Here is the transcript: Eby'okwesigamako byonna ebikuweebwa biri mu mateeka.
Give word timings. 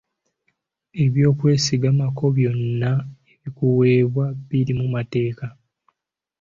Eby'okwesigamako 1.03 2.23
byonna 2.35 2.91
ebikuweebwa 3.33 4.25
biri 4.47 4.73
mu 4.79 4.87
mateeka. 4.95 5.47